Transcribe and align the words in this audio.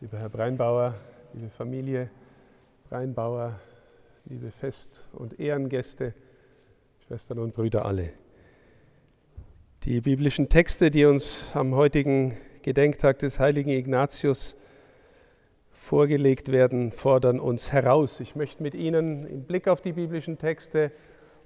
Lieber 0.00 0.18
Herr 0.18 0.28
Breinbauer, 0.28 0.94
liebe 1.34 1.48
Familie 1.48 2.10
Breinbauer, 2.90 3.58
liebe 4.24 4.50
Fest- 4.50 5.08
und 5.12 5.38
Ehrengäste, 5.38 6.14
Schwestern 7.06 7.38
und 7.38 7.54
Brüder 7.54 7.86
alle. 7.86 8.10
Die 9.84 10.00
biblischen 10.00 10.48
Texte, 10.48 10.90
die 10.90 11.04
uns 11.04 11.52
am 11.54 11.76
heutigen 11.76 12.36
Gedenktag 12.62 13.20
des 13.20 13.38
heiligen 13.38 13.70
Ignatius 13.70 14.56
vorgelegt 15.70 16.50
werden, 16.50 16.90
fordern 16.90 17.38
uns 17.38 17.70
heraus. 17.72 18.18
Ich 18.18 18.34
möchte 18.34 18.64
mit 18.64 18.74
Ihnen 18.74 19.24
im 19.24 19.44
Blick 19.44 19.68
auf 19.68 19.80
die 19.80 19.92
biblischen 19.92 20.38
Texte 20.38 20.90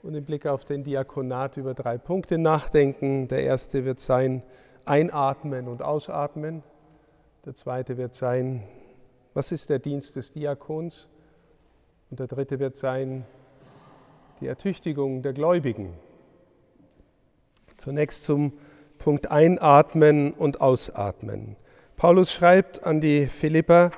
und 0.02 0.14
im 0.14 0.24
Blick 0.24 0.46
auf 0.46 0.64
den 0.64 0.84
Diakonat 0.84 1.58
über 1.58 1.74
drei 1.74 1.98
Punkte 1.98 2.38
nachdenken. 2.38 3.28
Der 3.28 3.42
erste 3.42 3.84
wird 3.84 4.00
sein 4.00 4.42
Einatmen 4.86 5.68
und 5.68 5.82
Ausatmen. 5.82 6.62
Der 7.44 7.54
zweite 7.54 7.96
wird 7.96 8.14
sein, 8.14 8.64
was 9.32 9.52
ist 9.52 9.70
der 9.70 9.78
Dienst 9.78 10.16
des 10.16 10.32
Diakons? 10.32 11.08
Und 12.10 12.18
der 12.18 12.26
dritte 12.26 12.58
wird 12.58 12.74
sein, 12.74 13.24
die 14.40 14.48
Ertüchtigung 14.48 15.22
der 15.22 15.32
Gläubigen. 15.32 15.94
Zunächst 17.76 18.24
zum 18.24 18.54
Punkt 18.98 19.30
Einatmen 19.30 20.32
und 20.32 20.60
Ausatmen. 20.60 21.56
Paulus 21.96 22.32
schreibt 22.32 22.84
an 22.84 23.00
die 23.00 23.28
Philipper, 23.28 23.92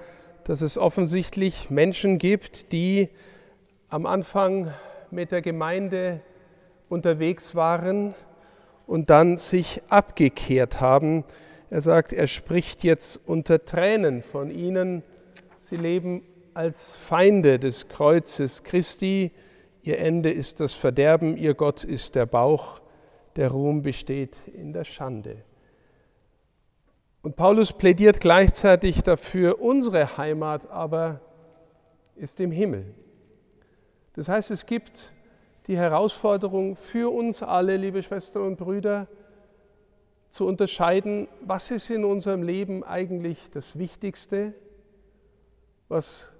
dass 0.45 0.61
es 0.61 0.77
offensichtlich 0.77 1.71
Menschen 1.71 2.19
gibt, 2.19 2.73
die 2.73 3.09
am 3.89 4.05
Anfang 4.05 4.71
mit 5.11 5.33
der 5.33 5.41
Gemeinde 5.41 6.21
unterwegs 6.91 7.55
waren 7.55 8.15
und 8.87 9.09
dann 9.09 9.39
sich 9.39 9.81
abgekehrt 9.89 10.83
haben. 10.83 11.25
Er 11.71 11.81
sagt, 11.81 12.13
er 12.13 12.27
spricht 12.27 12.83
jetzt 12.83 13.21
unter 13.29 13.65
Tränen 13.65 14.23
von 14.23 14.51
ihnen. 14.51 15.05
Sie 15.61 15.77
leben 15.77 16.23
als 16.53 16.93
Feinde 16.93 17.61
des 17.61 17.87
Kreuzes 17.87 18.65
Christi. 18.65 19.31
Ihr 19.83 20.01
Ende 20.01 20.31
ist 20.31 20.59
das 20.61 20.75
Verderben, 20.75 21.37
ihr 21.37 21.55
Gott 21.55 21.85
ist 21.85 22.17
der 22.17 22.27
Bauch, 22.27 22.81
der 23.37 23.53
Ruhm 23.53 23.83
besteht 23.83 24.37
in 24.53 24.73
der 24.73 24.85
Schande. 24.85 25.45
Und 27.23 27.37
Paulus 27.37 27.73
plädiert 27.73 28.21
gleichzeitig 28.21 29.03
dafür, 29.03 29.61
unsere 29.61 30.17
Heimat 30.17 30.69
aber 30.71 31.21
ist 32.17 32.41
im 32.41 32.51
Himmel. 32.51 32.95
Das 34.15 34.29
heißt, 34.29 34.51
es 34.51 34.67
gibt 34.67 35.13
die 35.69 35.77
Herausforderung 35.77 36.75
für 36.75 37.15
uns 37.15 37.43
alle, 37.43 37.77
liebe 37.77 38.03
Schwestern 38.03 38.43
und 38.43 38.57
Brüder, 38.57 39.07
zu 40.31 40.47
unterscheiden, 40.47 41.29
was 41.43 41.71
ist 41.71 41.91
in 41.91 42.05
unserem 42.05 42.43
Leben 42.43 42.85
eigentlich 42.85 43.51
das 43.51 43.79
Wichtigste, 43.79 44.55
was 45.89 46.33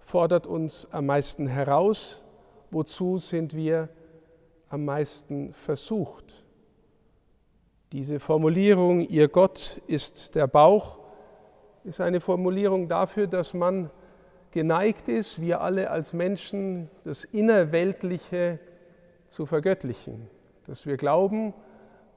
fordert 0.00 0.46
uns 0.46 0.86
am 0.90 1.06
meisten 1.06 1.46
heraus, 1.46 2.24
wozu 2.70 3.18
sind 3.18 3.54
wir 3.54 3.88
am 4.68 4.84
meisten 4.84 5.52
versucht. 5.52 6.44
Diese 7.92 8.18
Formulierung, 8.18 9.00
ihr 9.00 9.28
Gott 9.28 9.80
ist 9.86 10.34
der 10.34 10.48
Bauch, 10.48 10.98
ist 11.84 12.00
eine 12.00 12.20
Formulierung 12.20 12.88
dafür, 12.88 13.28
dass 13.28 13.54
man 13.54 13.90
geneigt 14.50 15.06
ist, 15.06 15.40
wir 15.40 15.60
alle 15.60 15.90
als 15.90 16.12
Menschen, 16.12 16.90
das 17.04 17.24
Innerweltliche 17.24 18.58
zu 19.28 19.46
vergöttlichen. 19.46 20.28
Dass 20.64 20.86
wir 20.86 20.96
glauben, 20.96 21.54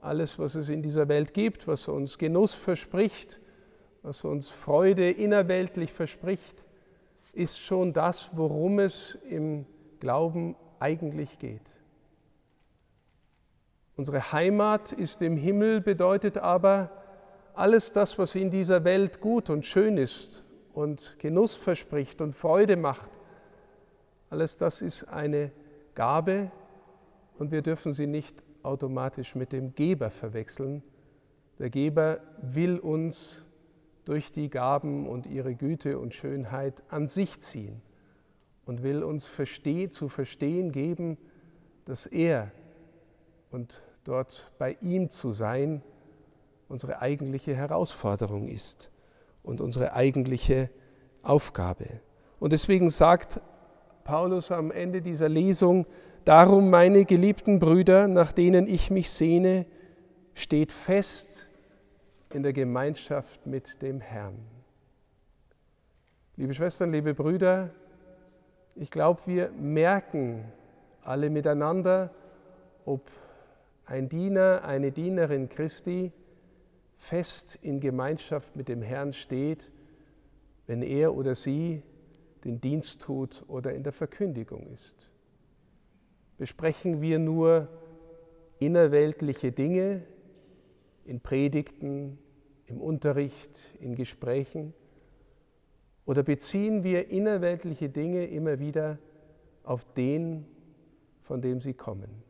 alles, 0.01 0.39
was 0.39 0.55
es 0.55 0.69
in 0.69 0.81
dieser 0.81 1.07
Welt 1.07 1.33
gibt, 1.33 1.67
was 1.67 1.87
uns 1.87 2.17
Genuss 2.17 2.55
verspricht, 2.55 3.39
was 4.01 4.23
uns 4.23 4.49
Freude 4.49 5.11
innerweltlich 5.11 5.91
verspricht, 5.91 6.63
ist 7.33 7.59
schon 7.59 7.93
das, 7.93 8.31
worum 8.33 8.79
es 8.79 9.17
im 9.29 9.65
Glauben 9.99 10.55
eigentlich 10.79 11.37
geht. 11.39 11.79
Unsere 13.95 14.31
Heimat 14.31 14.93
ist 14.93 15.21
im 15.21 15.35
Himmel, 15.35 15.81
bedeutet 15.81 16.37
aber, 16.37 16.89
alles 17.53 17.91
das, 17.91 18.17
was 18.17 18.35
in 18.35 18.49
dieser 18.49 18.85
Welt 18.85 19.19
gut 19.19 19.49
und 19.49 19.65
schön 19.65 19.97
ist 19.97 20.45
und 20.73 21.17
Genuss 21.19 21.55
verspricht 21.55 22.21
und 22.21 22.33
Freude 22.33 22.77
macht, 22.77 23.11
alles 24.29 24.55
das 24.55 24.81
ist 24.81 25.03
eine 25.05 25.51
Gabe 25.95 26.51
und 27.39 27.51
wir 27.51 27.61
dürfen 27.61 27.93
sie 27.93 28.05
nicht 28.05 28.43
automatisch 28.63 29.33
mit 29.33 29.53
dem 29.53 29.73
Geber 29.73 30.11
verwechseln. 30.11 30.83
Der 31.57 31.69
Geber 31.69 32.19
will 32.41 32.77
uns 32.77 33.45
durch 34.03 34.31
die 34.31 34.49
Gaben 34.49 35.07
und 35.07 35.25
ihre 35.25 35.55
Güte 35.55 35.99
und 35.99 36.13
Schönheit 36.13 36.83
an 36.89 37.07
sich 37.07 37.39
ziehen 37.39 37.81
und 38.65 38.83
will 38.83 39.03
uns 39.03 39.25
versteh, 39.25 39.87
zu 39.87 40.09
verstehen 40.09 40.71
geben, 40.73 41.17
dass 41.85 42.05
er 42.05 42.51
und 43.51 43.81
dort 44.03 44.51
bei 44.57 44.77
ihm 44.81 45.09
zu 45.09 45.31
sein, 45.31 45.81
unsere 46.67 47.01
eigentliche 47.01 47.55
Herausforderung 47.55 48.47
ist 48.47 48.91
und 49.43 49.61
unsere 49.61 49.93
eigentliche 49.93 50.69
Aufgabe. 51.23 51.87
Und 52.39 52.51
deswegen 52.51 52.89
sagt 52.89 53.41
Paulus 54.03 54.51
am 54.51 54.71
Ende 54.71 55.01
dieser 55.01 55.29
Lesung, 55.29 55.85
darum 56.25 56.69
meine 56.69 57.05
geliebten 57.05 57.59
Brüder, 57.59 58.07
nach 58.07 58.31
denen 58.31 58.67
ich 58.67 58.91
mich 58.91 59.09
sehne, 59.09 59.65
steht 60.33 60.71
fest 60.71 61.49
in 62.33 62.43
der 62.43 62.53
Gemeinschaft 62.53 63.45
mit 63.47 63.81
dem 63.81 63.99
Herrn. 63.99 64.37
Liebe 66.37 66.53
Schwestern, 66.53 66.91
liebe 66.91 67.13
Brüder, 67.13 67.71
ich 68.75 68.91
glaube, 68.91 69.21
wir 69.25 69.51
merken 69.59 70.45
alle 71.01 71.29
miteinander, 71.29 72.11
ob 72.85 73.11
ein 73.85 74.07
Diener, 74.07 74.63
eine 74.63 74.91
Dienerin 74.91 75.49
Christi 75.49 76.13
fest 76.95 77.59
in 77.61 77.79
Gemeinschaft 77.79 78.55
mit 78.55 78.67
dem 78.67 78.81
Herrn 78.81 79.13
steht, 79.13 79.71
wenn 80.67 80.81
er 80.81 81.15
oder 81.15 81.35
sie 81.35 81.81
den 82.43 82.61
Dienst 82.61 83.01
tut 83.01 83.43
oder 83.47 83.73
in 83.73 83.83
der 83.83 83.93
Verkündigung 83.93 84.67
ist. 84.73 85.09
Besprechen 86.39 87.01
wir 87.01 87.19
nur 87.19 87.67
innerweltliche 88.59 89.51
Dinge 89.51 90.03
in 91.03 91.19
Predigten, 91.19 92.17
im 92.65 92.79
Unterricht, 92.79 93.75
in 93.81 93.93
Gesprächen? 93.93 94.73
Oder 96.05 96.23
beziehen 96.23 96.85
wir 96.85 97.09
innerweltliche 97.09 97.89
Dinge 97.89 98.25
immer 98.25 98.57
wieder 98.57 98.99
auf 99.63 99.83
den, 99.95 100.45
von 101.19 101.41
dem 101.41 101.59
sie 101.59 101.73
kommen? 101.73 102.23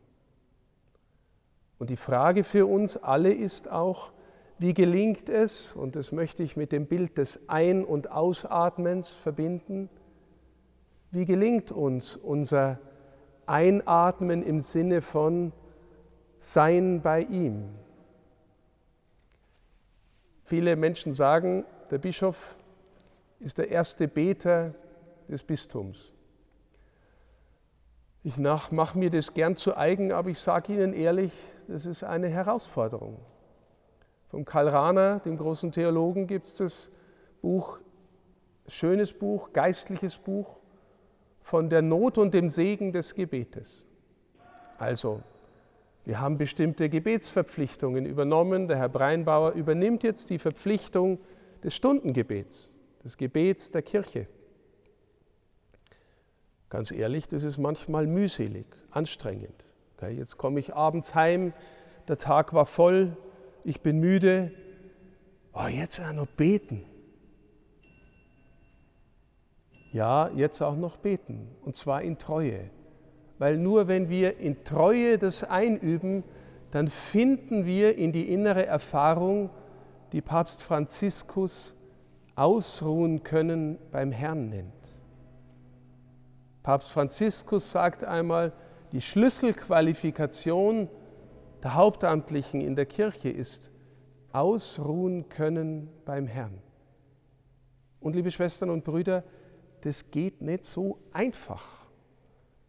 Und 1.78 1.88
die 1.88 1.96
Frage 1.96 2.42
für 2.42 2.66
uns 2.66 2.96
alle 2.96 3.32
ist 3.32 3.70
auch, 3.70 4.12
wie 4.58 4.74
gelingt 4.74 5.28
es, 5.28 5.72
und 5.72 5.94
das 5.94 6.10
möchte 6.10 6.42
ich 6.42 6.56
mit 6.56 6.72
dem 6.72 6.86
Bild 6.86 7.16
des 7.16 7.48
Ein- 7.48 7.84
und 7.84 8.10
Ausatmens 8.10 9.10
verbinden, 9.10 9.88
wie 11.12 11.26
gelingt 11.26 11.70
uns 11.70 12.16
unser 12.16 12.80
Einatmen 13.50 14.42
im 14.42 14.60
Sinne 14.60 15.02
von 15.02 15.52
Sein 16.38 17.02
bei 17.02 17.22
ihm? 17.22 17.68
Viele 20.44 20.76
Menschen 20.76 21.12
sagen, 21.12 21.64
der 21.90 21.98
Bischof 21.98 22.56
ist 23.40 23.58
der 23.58 23.68
erste 23.68 24.08
Beter 24.08 24.74
des 25.28 25.42
Bistums. 25.42 26.12
Ich 28.22 28.36
mache 28.36 28.98
mir 28.98 29.10
das 29.10 29.32
gern 29.32 29.56
zu 29.56 29.76
eigen, 29.76 30.12
aber 30.12 30.28
ich 30.30 30.38
sage 30.38 30.74
Ihnen 30.74 30.92
ehrlich, 30.92 31.32
das 31.68 31.86
ist 31.86 32.04
eine 32.04 32.28
Herausforderung. 32.28 33.18
Vom 34.28 34.44
Karl 34.44 34.68
Rahner, 34.68 35.20
dem 35.20 35.36
großen 35.36 35.72
Theologen, 35.72 36.26
gibt 36.26 36.46
es 36.46 36.56
das 36.56 36.90
Buch, 37.40 37.80
schönes 38.68 39.12
Buch, 39.12 39.52
geistliches 39.52 40.18
Buch 40.18 40.59
von 41.50 41.68
der 41.68 41.82
Not 41.82 42.16
und 42.16 42.32
dem 42.32 42.48
Segen 42.48 42.92
des 42.92 43.16
Gebetes. 43.16 43.84
Also, 44.78 45.20
wir 46.04 46.20
haben 46.20 46.38
bestimmte 46.38 46.88
Gebetsverpflichtungen 46.88 48.06
übernommen. 48.06 48.68
Der 48.68 48.78
Herr 48.78 48.88
Breinbauer 48.88 49.54
übernimmt 49.54 50.04
jetzt 50.04 50.30
die 50.30 50.38
Verpflichtung 50.38 51.18
des 51.64 51.74
Stundengebets, 51.74 52.72
des 53.02 53.16
Gebets 53.16 53.72
der 53.72 53.82
Kirche. 53.82 54.28
Ganz 56.68 56.92
ehrlich, 56.92 57.26
das 57.26 57.42
ist 57.42 57.58
manchmal 57.58 58.06
mühselig, 58.06 58.66
anstrengend. 58.92 59.64
Jetzt 60.02 60.38
komme 60.38 60.60
ich 60.60 60.76
abends 60.76 61.16
heim, 61.16 61.52
der 62.06 62.16
Tag 62.16 62.54
war 62.54 62.64
voll, 62.64 63.16
ich 63.64 63.80
bin 63.80 63.98
müde. 63.98 64.52
Oh, 65.52 65.66
jetzt 65.66 65.98
auch 65.98 66.12
noch 66.12 66.28
beten. 66.28 66.84
Ja, 69.92 70.30
jetzt 70.36 70.62
auch 70.62 70.76
noch 70.76 70.96
beten, 70.96 71.48
und 71.62 71.74
zwar 71.74 72.02
in 72.02 72.16
Treue. 72.16 72.70
Weil 73.38 73.56
nur 73.56 73.88
wenn 73.88 74.08
wir 74.08 74.38
in 74.38 74.62
Treue 74.64 75.18
das 75.18 75.42
einüben, 75.42 76.22
dann 76.70 76.86
finden 76.86 77.64
wir 77.64 77.96
in 77.96 78.12
die 78.12 78.32
innere 78.32 78.66
Erfahrung, 78.66 79.50
die 80.12 80.20
Papst 80.20 80.62
Franziskus 80.62 81.74
ausruhen 82.36 83.22
können 83.24 83.78
beim 83.90 84.12
Herrn 84.12 84.48
nennt. 84.48 85.00
Papst 86.62 86.92
Franziskus 86.92 87.72
sagt 87.72 88.04
einmal, 88.04 88.52
die 88.92 89.00
Schlüsselqualifikation 89.00 90.88
der 91.62 91.74
Hauptamtlichen 91.74 92.60
in 92.60 92.76
der 92.76 92.86
Kirche 92.86 93.30
ist, 93.30 93.70
ausruhen 94.32 95.28
können 95.28 95.90
beim 96.04 96.26
Herrn. 96.26 96.62
Und 98.00 98.14
liebe 98.14 98.30
Schwestern 98.30 98.70
und 98.70 98.84
Brüder, 98.84 99.24
das 99.82 100.10
geht 100.10 100.42
nicht 100.42 100.64
so 100.64 100.98
einfach. 101.12 101.86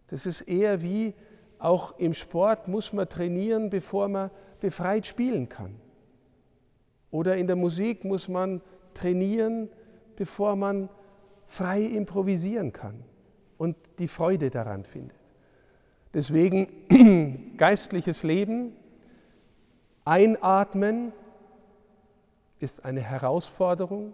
Das 0.07 0.25
ist 0.25 0.41
eher 0.41 0.81
wie, 0.81 1.13
auch 1.59 1.97
im 1.99 2.13
Sport 2.13 2.67
muss 2.67 2.91
man 2.91 3.07
trainieren, 3.07 3.69
bevor 3.69 4.07
man 4.07 4.31
befreit 4.59 5.05
spielen 5.05 5.47
kann. 5.47 5.75
Oder 7.11 7.37
in 7.37 7.47
der 7.47 7.55
Musik 7.55 8.03
muss 8.03 8.27
man 8.27 8.61
trainieren, 8.93 9.69
bevor 10.15 10.55
man 10.55 10.89
frei 11.45 11.81
improvisieren 11.81 12.71
kann 12.71 13.03
und 13.57 13.75
die 13.99 14.07
Freude 14.07 14.49
daran 14.49 14.85
findet. 14.85 15.17
Deswegen 16.13 17.53
geistliches 17.57 18.23
Leben, 18.23 18.73
einatmen 20.05 21.13
ist 22.59 22.85
eine 22.85 23.01
Herausforderung. 23.01 24.13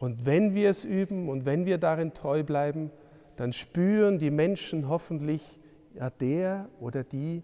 Und 0.00 0.24
wenn 0.24 0.54
wir 0.54 0.70
es 0.70 0.86
üben 0.86 1.28
und 1.28 1.44
wenn 1.44 1.66
wir 1.66 1.76
darin 1.76 2.14
treu 2.14 2.42
bleiben, 2.42 2.90
dann 3.36 3.52
spüren 3.52 4.18
die 4.18 4.30
Menschen 4.30 4.88
hoffentlich, 4.88 5.60
ja, 5.94 6.08
der 6.08 6.70
oder 6.80 7.04
die, 7.04 7.42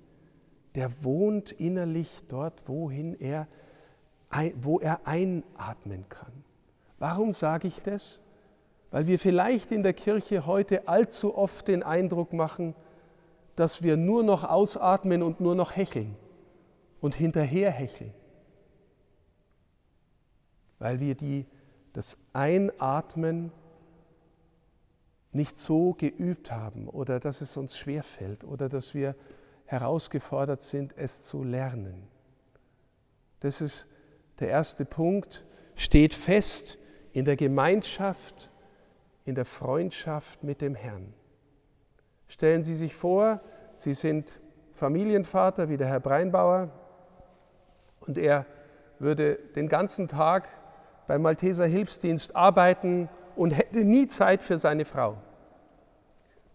der 0.75 1.05
wohnt 1.05 1.53
innerlich 1.53 2.23
dort, 2.29 2.67
wohin 2.67 3.15
er, 3.21 3.47
wo 4.57 4.79
er 4.79 5.07
einatmen 5.07 6.09
kann. 6.09 6.33
Warum 6.99 7.33
sage 7.33 7.69
ich 7.69 7.83
das? 7.83 8.23
Weil 8.91 9.07
wir 9.07 9.19
vielleicht 9.19 9.71
in 9.71 9.83
der 9.83 9.93
Kirche 9.93 10.47
heute 10.47 10.89
allzu 10.89 11.37
oft 11.37 11.69
den 11.69 11.83
Eindruck 11.83 12.33
machen, 12.33 12.75
dass 13.55 13.83
wir 13.83 13.99
nur 13.99 14.23
noch 14.23 14.45
ausatmen 14.45 15.23
und 15.23 15.41
nur 15.41 15.55
noch 15.55 15.77
hecheln 15.77 16.17
und 17.01 17.15
hinterher 17.15 17.71
hecheln. 17.71 18.15
Weil 20.79 21.01
wir 21.01 21.15
die, 21.15 21.45
das 21.97 22.19
Einatmen 22.35 23.51
nicht 25.33 25.57
so 25.57 25.95
geübt 25.95 26.53
haben 26.53 26.91
oder 26.91 27.19
dass 27.21 27.41
es 27.41 27.57
uns 27.57 27.79
schwerfällt 27.79 28.45
oder 28.45 28.69
dass 28.69 28.93
wir 28.93 29.17
herausgefordert 29.65 30.61
sind, 30.61 30.95
es 30.99 31.25
zu 31.25 31.43
lernen. 31.43 32.07
Das 33.41 33.63
ist 33.63 33.89
der 34.41 34.49
erste 34.49 34.85
Punkt. 34.85 35.47
Steht 35.75 36.13
fest 36.13 36.77
in 37.13 37.25
der 37.25 37.37
Gemeinschaft, 37.37 38.51
in 39.25 39.35
der 39.35 39.47
Freundschaft 39.47 40.45
mit 40.45 40.61
dem 40.61 40.75
Herrn. 40.75 41.15
Stellen 42.29 42.63
Sie 42.63 42.75
sich 42.75 42.95
vor, 42.95 43.41
Sie 43.75 43.95
sind 43.95 44.39
Familienvater 44.73 45.71
wie 45.71 45.79
der 45.79 45.87
Herr 45.87 46.01
Breinbauer 46.01 46.71
und 48.07 48.19
er 48.19 48.45
würde 48.99 49.37
den 49.55 49.69
ganzen 49.71 50.09
Tag 50.09 50.51
beim 51.07 51.23
Malteser 51.23 51.67
Hilfsdienst 51.67 52.35
arbeiten 52.35 53.09
und 53.37 53.51
hätte 53.51 53.85
nie 53.85 54.09
Zeit 54.09 54.43
für 54.43 54.59
seine 54.59 54.85
Frau. 54.85 55.17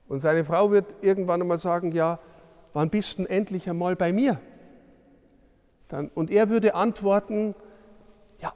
Und 0.08 0.20
seine 0.20 0.44
Frau 0.44 0.72
wird 0.72 0.98
irgendwann 1.02 1.42
einmal 1.42 1.58
sagen, 1.58 1.92
ja, 1.94 2.20
wann 2.74 2.90
bist 2.90 3.20
du 3.20 3.26
endlich 3.26 3.70
einmal 3.70 3.96
bei 3.96 4.12
mir? 4.12 4.40
Dann, 5.88 6.10
und 6.10 6.30
er 6.30 6.50
würde 6.50 6.76
antworten, 6.76 7.56
ja, 8.40 8.54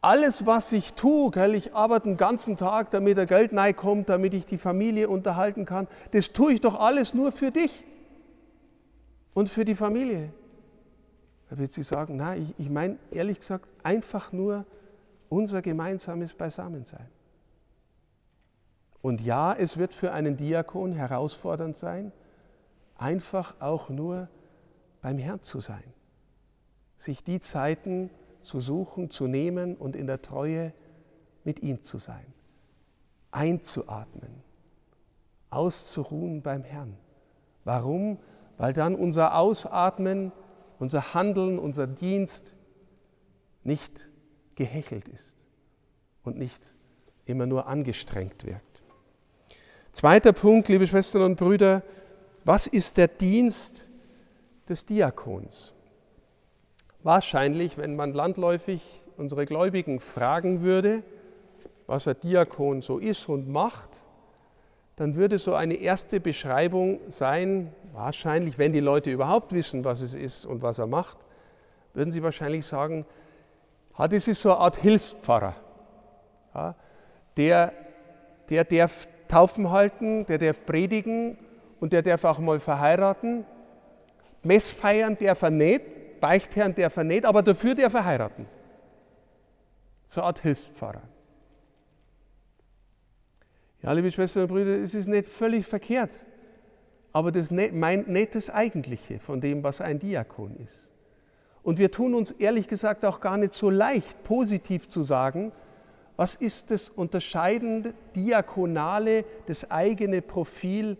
alles, 0.00 0.46
was 0.46 0.72
ich 0.72 0.94
tue, 0.94 1.30
gell, 1.30 1.54
ich 1.54 1.74
arbeite 1.74 2.08
den 2.08 2.16
ganzen 2.16 2.56
Tag, 2.56 2.90
damit 2.90 3.16
der 3.16 3.26
Geld 3.26 3.52
kommt, 3.76 4.08
damit 4.08 4.34
ich 4.34 4.46
die 4.46 4.58
Familie 4.58 5.08
unterhalten 5.08 5.64
kann, 5.64 5.86
das 6.12 6.32
tue 6.32 6.54
ich 6.54 6.60
doch 6.60 6.78
alles 6.80 7.14
nur 7.14 7.32
für 7.32 7.50
dich 7.50 7.84
und 9.34 9.48
für 9.48 9.64
die 9.64 9.74
Familie. 9.74 10.32
Da 11.50 11.58
wird 11.58 11.72
sie 11.72 11.82
sagen, 11.82 12.16
nein, 12.16 12.42
ich, 12.42 12.66
ich 12.66 12.70
meine 12.70 12.98
ehrlich 13.10 13.40
gesagt 13.40 13.68
einfach 13.82 14.32
nur 14.32 14.64
unser 15.30 15.62
gemeinsames 15.62 16.34
Beisammensein. 16.34 17.08
Und 19.00 19.22
ja, 19.22 19.54
es 19.54 19.78
wird 19.78 19.94
für 19.94 20.12
einen 20.12 20.36
Diakon 20.36 20.92
herausfordernd 20.92 21.74
sein, 21.74 22.12
einfach 22.98 23.54
auch 23.60 23.88
nur 23.88 24.28
beim 25.00 25.16
Herrn 25.16 25.40
zu 25.40 25.60
sein, 25.60 25.94
sich 26.98 27.24
die 27.24 27.40
Zeiten 27.40 28.10
zu 28.42 28.60
suchen, 28.60 29.10
zu 29.10 29.26
nehmen 29.26 29.76
und 29.76 29.96
in 29.96 30.06
der 30.06 30.20
Treue 30.20 30.74
mit 31.44 31.62
ihm 31.62 31.80
zu 31.80 31.96
sein, 31.96 32.26
einzuatmen, 33.30 34.42
auszuruhen 35.48 36.42
beim 36.42 36.64
Herrn. 36.64 36.98
Warum? 37.64 38.18
Weil 38.58 38.74
dann 38.74 38.94
unser 38.94 39.36
Ausatmen, 39.38 40.32
unser 40.78 41.14
Handeln, 41.14 41.58
unser 41.58 41.86
Dienst 41.86 42.54
nicht 43.62 44.10
gehechelt 44.54 45.08
ist 45.08 45.36
und 46.22 46.38
nicht 46.38 46.74
immer 47.24 47.46
nur 47.46 47.66
angestrengt 47.66 48.44
wirkt. 48.46 48.82
Zweiter 49.92 50.32
Punkt, 50.32 50.68
liebe 50.68 50.86
Schwestern 50.86 51.22
und 51.22 51.36
Brüder, 51.36 51.82
was 52.44 52.66
ist 52.66 52.96
der 52.96 53.08
Dienst 53.08 53.88
des 54.68 54.86
Diakons? 54.86 55.74
Wahrscheinlich, 57.02 57.78
wenn 57.78 57.96
man 57.96 58.12
landläufig 58.12 58.82
unsere 59.16 59.46
Gläubigen 59.46 60.00
fragen 60.00 60.62
würde, 60.62 61.02
was 61.86 62.06
ein 62.06 62.16
Diakon 62.22 62.82
so 62.82 62.98
ist 62.98 63.28
und 63.28 63.48
macht, 63.48 63.88
dann 64.96 65.14
würde 65.14 65.38
so 65.38 65.54
eine 65.54 65.74
erste 65.74 66.20
Beschreibung 66.20 67.00
sein, 67.08 67.72
wahrscheinlich, 67.92 68.58
wenn 68.58 68.72
die 68.72 68.80
Leute 68.80 69.10
überhaupt 69.10 69.52
wissen, 69.52 69.84
was 69.84 70.02
es 70.02 70.14
ist 70.14 70.44
und 70.44 70.62
was 70.62 70.78
er 70.78 70.86
macht, 70.86 71.18
würden 71.94 72.10
sie 72.10 72.22
wahrscheinlich 72.22 72.66
sagen, 72.66 73.06
hat 74.00 74.14
es 74.14 74.26
ist 74.26 74.40
so 74.40 74.50
eine 74.50 74.60
Art 74.60 74.76
Hilfspfarrer. 74.76 75.54
Ja, 76.54 76.74
der, 77.36 77.72
der 78.48 78.64
darf 78.64 79.08
Taufen 79.28 79.70
halten, 79.70 80.24
der 80.24 80.38
darf 80.38 80.64
predigen 80.64 81.36
und 81.80 81.92
der 81.92 82.02
darf 82.02 82.24
auch 82.24 82.38
mal 82.38 82.58
verheiraten. 82.58 83.44
Messfeiern 84.42 85.18
darf 85.18 85.42
er 85.42 85.50
nicht, 85.50 86.18
Beichtherren 86.20 86.74
darf 86.74 86.96
er 86.96 87.04
nicht, 87.04 87.26
aber 87.26 87.42
dafür 87.42 87.74
darf 87.74 87.92
er 87.92 88.04
heiraten. 88.06 88.46
So 90.06 90.22
eine 90.22 90.28
Art 90.28 90.40
Hilfspfarrer. 90.40 91.02
Ja, 93.82 93.92
liebe 93.92 94.10
Schwestern 94.10 94.44
und 94.44 94.48
Brüder, 94.48 94.82
es 94.82 94.94
ist 94.94 95.08
nicht 95.08 95.26
völlig 95.26 95.66
verkehrt, 95.66 96.24
aber 97.12 97.32
das 97.32 97.50
meint 97.50 98.08
nicht 98.08 98.34
das 98.34 98.48
Eigentliche 98.48 99.18
von 99.18 99.40
dem, 99.40 99.62
was 99.62 99.80
ein 99.82 99.98
Diakon 99.98 100.56
ist. 100.56 100.89
Und 101.62 101.78
wir 101.78 101.90
tun 101.90 102.14
uns 102.14 102.30
ehrlich 102.30 102.68
gesagt 102.68 103.04
auch 103.04 103.20
gar 103.20 103.36
nicht 103.36 103.52
so 103.52 103.70
leicht, 103.70 104.22
positiv 104.24 104.88
zu 104.88 105.02
sagen, 105.02 105.52
was 106.16 106.34
ist 106.34 106.70
das 106.70 106.90
unterscheidende 106.90 107.94
Diakonale, 108.14 109.24
das 109.46 109.70
eigene 109.70 110.20
Profil 110.20 110.96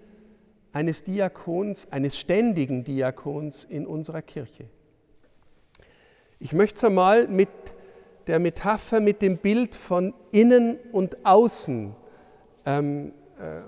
eines 0.73 1.03
Diakons, 1.05 1.93
eines 1.93 2.19
ständigen 2.19 2.85
Diakons 2.85 3.65
in 3.65 3.87
unserer 3.87 4.23
Kirche? 4.23 4.65
Ich 6.39 6.53
möchte 6.55 6.77
es 6.77 6.85
einmal 6.85 7.29
mit 7.29 7.51
der 8.27 8.39
Metapher, 8.39 9.01
mit 9.01 9.21
dem 9.21 9.37
Bild 9.37 9.75
von 9.75 10.15
innen 10.31 10.79
und 10.93 11.27
außen 11.27 11.95
ähm, 12.65 13.13
äh, 13.39 13.61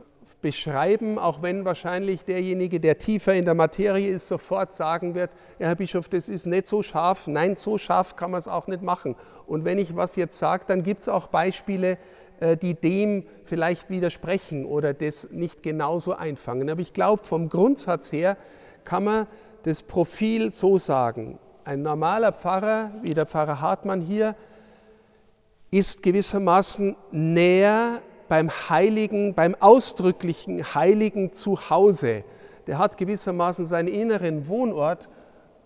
beschreiben, 0.43 1.19
auch 1.19 1.41
wenn 1.41 1.65
wahrscheinlich 1.65 2.25
derjenige, 2.25 2.81
der 2.81 2.99
tiefer 2.99 3.33
in 3.33 3.47
der 3.47 3.55
Materie 3.55 4.11
ist, 4.11 4.29
sofort 4.29 4.75
sagen 4.75 5.15
wird, 5.15 5.31
ja, 5.59 5.69
Herr 5.69 5.77
Bischof, 5.77 6.09
das 6.09 6.29
ist 6.29 6.47
nicht 6.47 6.67
so 6.67 6.83
scharf. 6.83 7.27
Nein, 7.29 7.57
so 7.57 7.79
scharf 7.79 8.17
kann 8.17 8.33
man 8.33 8.39
es 8.39 8.49
auch 8.49 8.67
nicht 8.67 8.83
machen. 8.83 9.17
Und 9.47 9.65
wenn 9.65 9.79
ich 9.79 9.97
was 9.97 10.17
jetzt 10.17 10.39
sage, 10.39 10.65
dann 10.67 10.83
gibt 10.83 11.01
es 11.01 11.09
auch 11.09 11.29
Beispiele, 11.29 11.97
äh, 12.41 12.57
die 12.57 12.75
dem 12.75 13.25
vielleicht 13.45 13.89
widersprechen 13.89 14.67
oder 14.67 14.93
das 14.93 15.31
nicht 15.31 15.63
genauso 15.63 16.15
einfangen. 16.15 16.69
Aber 16.69 16.81
ich 16.81 16.93
glaube, 16.93 17.25
vom 17.25 17.49
Grundsatz 17.49 18.13
her 18.13 18.37
kann 18.85 19.05
man 19.05 19.27
das 19.63 19.83
Profil 19.83 20.51
so 20.51 20.77
sagen. 20.77 21.39
Ein 21.65 21.83
normaler 21.83 22.33
Pfarrer, 22.33 22.91
wie 23.03 23.15
der 23.15 23.27
Pfarrer 23.27 23.61
Hartmann 23.61 24.01
hier, 24.01 24.35
ist 25.71 26.03
gewissermaßen 26.03 26.97
näher 27.13 28.01
beim 28.33 28.49
Heiligen, 28.71 29.35
beim 29.35 29.55
ausdrücklichen 29.61 30.75
Heiligen 30.75 31.35
Zuhause. 31.35 32.25
Der 32.67 32.79
hat 32.79 32.97
gewissermaßen 32.97 33.67
seinen 33.67 33.89
inneren 33.89 34.49
Wohnort 34.49 35.11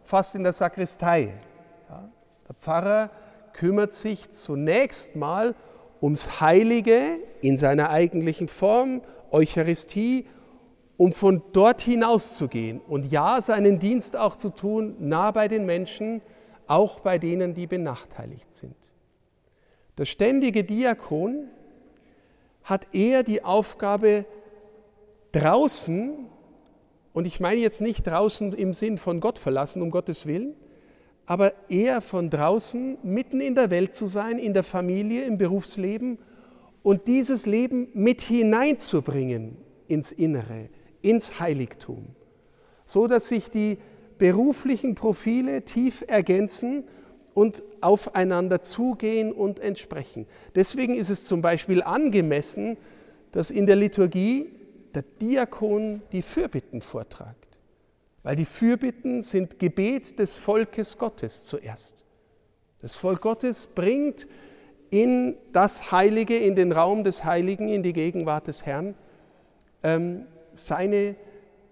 fast 0.03 0.35
in 0.35 0.43
der 0.43 0.53
Sakristei. 0.53 1.33
Der 1.89 2.55
Pfarrer 2.57 3.11
kümmert 3.53 3.93
sich 3.93 4.31
zunächst 4.33 5.15
mal 5.15 5.55
ums 6.03 6.41
Heilige 6.41 7.21
in 7.41 7.57
seiner 7.57 7.91
eigentlichen 7.91 8.49
Form, 8.49 9.01
Eucharistie, 9.31 10.27
um 10.97 11.13
von 11.13 11.45
dort 11.53 11.81
hinauszugehen 11.81 12.81
und 12.81 13.07
ja, 13.07 13.41
seinen 13.41 13.79
Dienst 13.79 14.17
auch 14.17 14.35
zu 14.35 14.51
tun, 14.51 14.97
nah 14.99 15.31
bei 15.31 15.47
den 15.47 15.67
Menschen, 15.67 16.21
auch 16.67 16.99
bei 16.99 17.19
denen, 17.19 17.55
die 17.55 17.69
benachteiligt 17.69 18.53
sind. 18.53 18.75
Der 19.99 20.05
ständige 20.05 20.65
Diakon 20.65 21.49
hat 22.67 22.93
eher 22.93 23.23
die 23.23 23.45
Aufgabe, 23.45 24.27
draußen, 25.31 26.27
und 27.13 27.27
ich 27.27 27.39
meine 27.41 27.61
jetzt 27.61 27.81
nicht 27.81 28.07
draußen 28.07 28.53
im 28.53 28.75
Sinn 28.75 28.99
von 28.99 29.21
Gott 29.21 29.39
verlassen, 29.39 29.83
um 29.83 29.91
Gottes 29.91 30.27
Willen, 30.27 30.55
aber 31.27 31.53
eher 31.69 32.01
von 32.01 32.29
draußen, 32.29 32.99
mitten 33.03 33.41
in 33.41 33.55
der 33.55 33.71
Welt 33.71 33.95
zu 33.95 34.07
sein, 34.07 34.39
in 34.39 34.53
der 34.53 34.65
Familie, 34.65 35.25
im 35.25 35.39
Berufsleben 35.39 36.19
und 36.83 37.07
dieses 37.07 37.47
Leben 37.47 37.89
mit 37.95 38.21
hineinzubringen 38.21 39.57
ins 39.87 40.11
Innere, 40.11 40.69
ins 41.03 41.39
Heiligtum, 41.39 42.09
so 42.85 43.07
dass 43.07 43.29
sich 43.29 43.49
die 43.49 43.79
beruflichen 44.19 44.97
Profile 44.97 45.65
tief 45.65 46.05
ergänzen 46.09 46.85
und 47.37 47.63
aufeinander 47.83 48.63
zugehen 48.63 49.31
und 49.31 49.61
entsprechen. 49.61 50.27
Deswegen 50.55 50.95
ist 50.95 51.11
es 51.11 51.27
zum 51.27 51.43
Beispiel 51.43 51.83
angemessen, 51.83 52.79
dass 53.31 53.51
in 53.51 53.67
der 53.67 53.77
Liturgie 53.77 54.51
der 54.95 55.03
Diakon 55.03 56.01
die 56.13 56.23
Fürbitten 56.23 56.81
vortragt, 56.81 57.59
weil 58.23 58.37
die 58.37 58.47
Fürbitten 58.47 59.21
sind 59.21 59.59
Gebet 59.59 60.19
des 60.19 60.35
Volkes 60.35 60.97
Gottes 60.97 61.45
zuerst. 61.45 62.05
Das 62.81 62.95
Volk 62.95 63.21
Gottes 63.21 63.67
bringt 63.67 64.27
in 64.89 65.37
das 65.53 65.93
Heilige, 65.93 66.39
in 66.39 66.57
den 66.57 66.73
Raum 66.73 67.05
des 67.05 67.23
Heiligen, 67.25 67.69
in 67.69 67.83
die 67.83 67.93
Gegenwart 67.93 68.47
des 68.47 68.65
Herrn, 68.65 68.95
ähm, 69.83 70.25
seine 70.55 71.17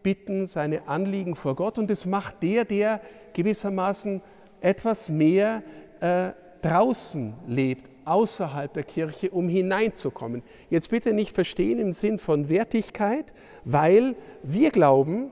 Bitten, 0.02 0.47
seine 0.47 0.88
Anliegen 0.88 1.37
vor 1.37 1.56
Gott 1.56 1.78
und 1.78 1.90
das 1.90 2.04
macht 2.04 2.42
der, 2.42 2.66
der 2.66 3.00
gewissermaßen 3.33 4.21
etwas 4.64 5.11
mehr 5.11 5.62
äh, 6.00 6.30
draußen 6.62 7.35
lebt, 7.47 7.90
außerhalb 8.06 8.73
der 8.73 8.85
Kirche, 8.85 9.30
um 9.30 9.49
hineinzukommen. 9.49 10.42
Jetzt 10.71 10.88
bitte 10.88 11.12
nicht 11.12 11.35
verstehen 11.35 11.78
im 11.78 11.92
Sinn 11.92 12.18
von 12.18 12.49
Wertigkeit, 12.49 13.35
weil 13.64 14.16
wir 14.42 14.71
glauben, 14.71 15.30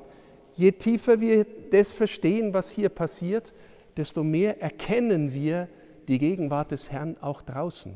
je 0.55 0.73
tiefer 0.73 1.21
wir 1.23 1.47
das 1.71 1.91
verstehen, 1.91 2.53
was 2.53 2.71
hier 2.71 2.91
passiert, 2.91 3.55
desto 3.97 4.23
mehr 4.23 4.61
erkennen 4.61 5.33
wir 5.33 5.69
die 6.09 6.19
Gegenwart 6.19 6.71
des 6.71 6.93
Herrn 6.93 7.17
auch 7.23 7.41
draußen. 7.41 7.95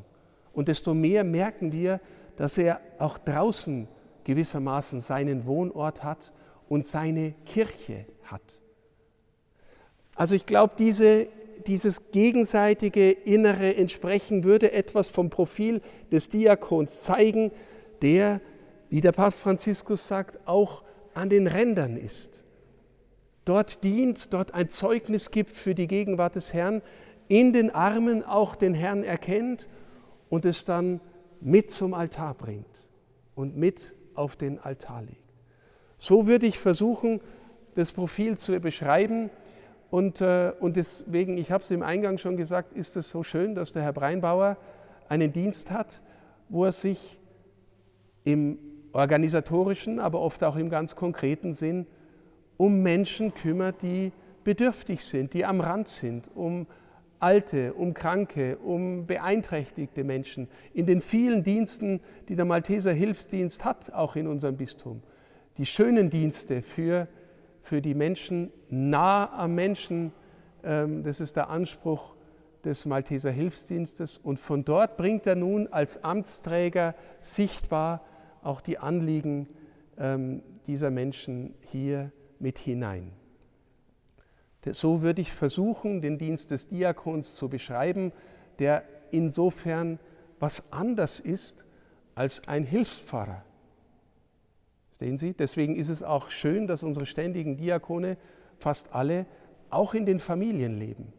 Und 0.55 0.69
desto 0.69 0.95
mehr 0.95 1.23
merken 1.23 1.71
wir, 1.71 2.01
dass 2.37 2.57
er 2.57 2.81
auch 2.99 3.19
draußen 3.19 3.89
gewissermaßen 4.25 5.01
seinen 5.01 5.45
Wohnort 5.45 6.03
hat 6.03 6.33
und 6.69 6.85
seine 6.85 7.35
Kirche 7.45 8.07
hat. 8.25 8.63
Also 10.17 10.35
ich 10.35 10.47
glaube, 10.47 10.75
diese, 10.79 11.29
dieses 11.67 12.11
gegenseitige 12.11 13.11
innere 13.11 13.77
Entsprechen 13.77 14.45
würde 14.45 14.73
etwas 14.73 15.09
vom 15.09 15.31
Profil 15.31 15.81
des 16.11 16.29
Diakons 16.29 17.03
zeigen, 17.03 17.53
der, 18.03 18.41
wie 18.89 19.01
der 19.01 19.13
Papst 19.13 19.41
Franziskus 19.41 20.09
sagt, 20.09 20.41
auch 20.47 20.83
an 21.15 21.29
den 21.29 21.47
Rändern 21.47 21.97
ist. 21.97 22.45
Dort 23.45 23.85
dient, 23.85 24.33
dort 24.33 24.55
ein 24.55 24.69
Zeugnis 24.69 25.31
gibt 25.31 25.51
für 25.51 25.75
die 25.75 25.87
Gegenwart 25.87 26.35
des 26.35 26.53
Herrn, 26.53 26.83
in 27.29 27.53
den 27.53 27.71
Armen 27.71 28.25
auch 28.25 28.57
den 28.57 28.75
Herrn 28.75 29.05
erkennt 29.05 29.69
und 30.29 30.45
es 30.45 30.65
dann 30.65 31.01
mit 31.41 31.71
zum 31.71 31.95
Altar 31.95 32.35
bringt 32.35 32.85
und 33.35 33.57
mit 33.57 33.95
auf 34.15 34.37
den 34.37 34.59
Altar 34.59 35.03
legt. 35.03 35.21
So 35.99 36.27
würde 36.27 36.47
ich 36.47 36.59
versuchen, 36.59 37.21
das 37.75 37.93
Profil 37.93 38.39
zu 38.39 38.59
beschreiben. 38.59 39.31
Und, 39.91 40.21
äh, 40.21 40.53
und 40.61 40.77
deswegen, 40.77 41.39
ich 41.39 41.53
habe 41.53 41.63
es 41.63 41.71
im 41.71 41.83
Eingang 41.83 42.19
schon 42.19 42.37
gesagt, 42.37 42.73
ist 42.73 42.97
es 42.97 43.11
so 43.11 43.23
schön, 43.23 43.55
dass 43.55 43.73
der 43.73 43.83
Herr 43.83 43.93
Breinbauer 43.93 44.57
einen 45.09 45.33
Dienst 45.33 45.71
hat, 45.71 46.03
wo 46.49 46.65
er 46.65 46.73
sich 46.73 47.19
im 48.25 48.59
organisatorischen, 48.93 50.01
aber 50.01 50.21
oft 50.21 50.43
auch 50.43 50.57
im 50.57 50.71
ganz 50.71 50.97
konkreten 50.97 51.55
Sinn 51.55 51.87
um 52.57 52.83
Menschen 52.83 53.35
kümmert, 53.35 53.83
die 53.83 54.13
bedürftig 54.43 55.05
sind, 55.05 55.35
die 55.35 55.45
am 55.45 55.61
Rand 55.61 55.89
sind, 55.89 56.31
um 56.35 56.67
Alte, 57.19 57.75
um 57.75 57.95
Kranke, 57.95 58.59
um 58.59 59.07
beeinträchtigte 59.07 60.05
Menschen, 60.05 60.49
in 60.73 60.87
den 60.87 61.01
vielen 61.01 61.43
Diensten, 61.43 62.01
die 62.29 62.37
der 62.37 62.45
Malteser 62.45 62.93
Hilfsdienst 62.93 63.65
hat, 63.65 63.93
auch 63.93 64.17
in 64.17 64.27
unserem 64.27 64.57
Bistum. 64.57 65.03
Die 65.59 65.67
schönen 65.67 66.11
Dienste 66.11 66.63
für 66.63 67.09
für 67.67 67.83
die 67.83 67.95
Menschen, 67.95 68.53
nah 68.69 69.33
am 69.33 69.55
Menschen. 69.55 70.13
Ähm, 70.63 71.03
das 71.03 71.21
ist 71.21 71.37
der 71.37 71.51
Anspruch 71.51 72.15
des 72.65 72.87
Malteser 72.87 73.31
Hilfsdienstes. 73.31 74.19
Und 74.19 74.39
von 74.39 74.65
dort 74.65 74.97
bringt 74.97 75.27
er 75.27 75.35
nun 75.35 75.67
als 75.69 76.05
Amtsträger 76.05 76.95
sichtbar 77.21 78.05
auch 78.43 78.61
die 78.61 78.79
Anliegen 78.79 79.49
ähm, 79.99 80.43
dieser 80.67 80.91
Menschen 80.91 81.55
hier 81.61 82.13
mit 82.39 82.59
hinein. 82.59 83.13
So 84.69 85.03
würde 85.03 85.23
ich 85.23 85.33
versuchen, 85.33 86.01
den 86.01 86.19
Dienst 86.19 86.51
des 86.51 86.67
Diakons 86.67 87.37
zu 87.37 87.49
beschreiben, 87.49 88.13
der 88.59 88.83
insofern 89.13 90.01
was 90.41 90.63
anders 90.73 91.21
ist 91.21 91.67
als 92.17 92.49
ein 92.49 92.65
Hilfspfarrer. 92.65 93.46
Sehen 94.99 95.19
Sie? 95.19 95.35
Deswegen 95.35 95.77
ist 95.77 95.91
es 95.91 96.03
auch 96.03 96.31
schön, 96.31 96.67
dass 96.67 96.83
unsere 96.83 97.07
ständigen 97.07 97.57
Diakone 97.57 98.17
fast 98.59 98.95
alle 98.95 99.27
auch 99.69 99.95
in 99.95 100.07
den 100.07 100.21
Familien 100.21 100.75
leben, 100.75 101.13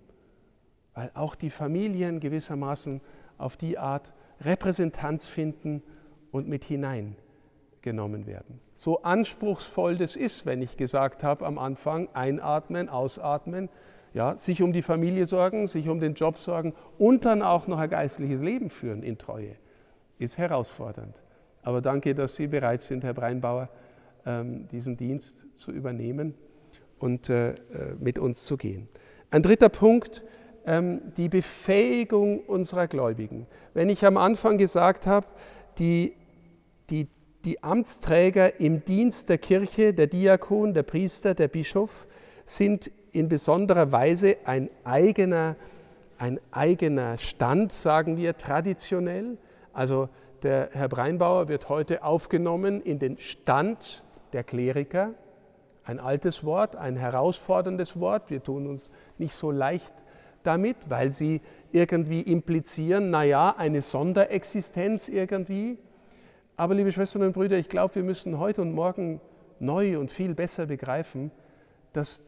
weil 0.93 1.11
auch 1.13 1.35
die 1.35 1.51
Familien 1.51 2.19
gewissermaßen 2.19 3.01
auf 3.37 3.55
die 3.55 3.77
Art 3.77 4.13
Repräsentanz 4.41 5.27
finden 5.27 5.83
und 6.31 6.47
mit 6.47 6.63
hineingenommen 6.63 8.25
werden. 8.25 8.59
So 8.73 9.03
anspruchsvoll 9.03 9.97
das 9.97 10.15
ist, 10.15 10.45
wenn 10.47 10.61
ich 10.61 10.77
gesagt 10.77 11.23
habe 11.23 11.45
am 11.45 11.59
Anfang, 11.59 12.09
einatmen, 12.13 12.89
ausatmen, 12.89 13.69
ja, 14.13 14.37
sich 14.37 14.63
um 14.63 14.73
die 14.73 14.81
Familie 14.81 15.27
sorgen, 15.27 15.67
sich 15.67 15.89
um 15.89 15.99
den 15.99 16.15
Job 16.15 16.37
sorgen 16.37 16.73
und 16.97 17.25
dann 17.25 17.43
auch 17.43 17.67
noch 17.67 17.77
ein 17.77 17.89
geistliches 17.89 18.41
Leben 18.41 18.71
führen 18.71 19.03
in 19.03 19.19
Treue, 19.19 19.55
ist 20.17 20.39
herausfordernd. 20.39 21.21
Aber 21.67 21.81
danke, 21.81 22.15
dass 22.15 22.37
Sie 22.37 22.47
bereit 22.47 22.81
sind, 22.81 23.03
Herr 23.03 23.13
Breinbauer, 23.13 23.67
ähm, 24.25 24.69
diesen 24.69 24.95
Dienst 24.95 25.53
zu 25.53 25.73
übernehmen 25.73 26.33
und 26.97 27.29
äh, 27.29 27.49
äh, 27.49 27.55
mit 27.99 28.19
uns 28.19 28.45
zu 28.45 28.55
gehen. 28.55 28.87
Ein 29.31 29.41
dritter 29.41 29.67
Punkt, 29.67 30.23
ähm, 30.65 31.01
die 31.17 31.27
Befähigung 31.27 32.39
unserer 32.39 32.87
Gläubigen. 32.87 33.47
Wenn 33.73 33.89
ich 33.89 34.05
am 34.05 34.15
Anfang 34.15 34.57
gesagt 34.57 35.07
habe, 35.07 35.27
die, 35.77 36.13
die, 36.89 37.09
die 37.43 37.61
Amtsträger 37.61 38.61
im 38.61 38.85
Dienst 38.85 39.27
der 39.27 39.37
Kirche, 39.37 39.93
der 39.93 40.07
Diakon, 40.07 40.73
der 40.73 40.83
Priester, 40.83 41.33
der 41.33 41.49
Bischof, 41.49 42.07
sind 42.45 42.89
in 43.11 43.27
besonderer 43.27 43.91
Weise 43.91 44.37
ein 44.45 44.69
eigener, 44.85 45.57
ein 46.17 46.39
eigener 46.49 47.17
Stand, 47.17 47.73
sagen 47.73 48.15
wir 48.15 48.37
traditionell. 48.37 49.37
Also 49.73 50.07
der 50.43 50.69
Herr 50.73 50.89
Breinbauer 50.89 51.47
wird 51.47 51.69
heute 51.69 52.03
aufgenommen 52.03 52.81
in 52.81 52.99
den 52.99 53.17
Stand 53.17 54.03
der 54.33 54.43
Kleriker. 54.43 55.13
Ein 55.83 55.99
altes 55.99 56.43
Wort, 56.43 56.75
ein 56.75 56.95
herausforderndes 56.95 57.99
Wort. 57.99 58.29
Wir 58.29 58.43
tun 58.43 58.67
uns 58.67 58.91
nicht 59.17 59.33
so 59.33 59.51
leicht 59.51 59.93
damit, 60.43 60.89
weil 60.89 61.11
sie 61.11 61.41
irgendwie 61.71 62.21
implizieren, 62.21 63.09
naja, 63.09 63.55
eine 63.57 63.81
Sonderexistenz 63.81 65.09
irgendwie. 65.09 65.77
Aber 66.55 66.75
liebe 66.75 66.91
Schwestern 66.91 67.23
und 67.23 67.33
Brüder, 67.33 67.57
ich 67.57 67.69
glaube, 67.69 67.95
wir 67.95 68.03
müssen 68.03 68.39
heute 68.39 68.61
und 68.61 68.73
morgen 68.73 69.21
neu 69.59 69.99
und 69.99 70.11
viel 70.11 70.35
besser 70.35 70.65
begreifen, 70.65 71.31
dass 71.93 72.21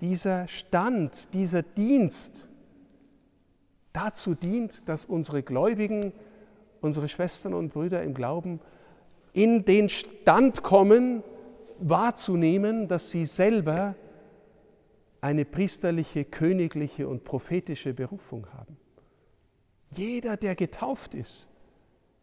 dieser 0.00 0.46
Stand, 0.48 1.32
dieser 1.34 1.62
Dienst 1.62 2.48
dazu 3.92 4.34
dient, 4.34 4.88
dass 4.88 5.06
unsere 5.06 5.42
Gläubigen 5.42 6.12
unsere 6.86 7.08
Schwestern 7.08 7.52
und 7.52 7.72
Brüder 7.72 8.02
im 8.02 8.14
Glauben 8.14 8.60
in 9.32 9.66
den 9.66 9.90
Stand 9.90 10.62
kommen, 10.62 11.22
wahrzunehmen, 11.78 12.88
dass 12.88 13.10
sie 13.10 13.26
selber 13.26 13.94
eine 15.20 15.44
priesterliche, 15.44 16.24
königliche 16.24 17.06
und 17.06 17.24
prophetische 17.24 17.92
Berufung 17.92 18.46
haben. 18.54 18.78
Jeder, 19.90 20.38
der 20.38 20.54
getauft 20.54 21.12
ist, 21.14 21.48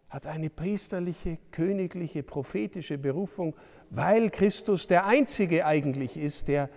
hat 0.10 0.25
eine 0.25 0.50
priesterliche, 0.50 1.38
königliche, 1.51 2.24
prophetische 2.24 2.98
Berufung, 2.98 3.55
weil 3.89 4.29
Christus 4.29 4.88
der 4.88 5.05
Einzige 5.05 5.65
eigentlich 5.65 6.17
ist, 6.17 6.48
der 6.48 6.70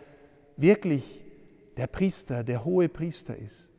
wirklich 0.57 1.25
der 1.77 1.87
Priester, 1.87 2.45
der 2.45 2.65
hohe 2.65 2.89
Priester 2.89 3.37
ist, 3.37 3.71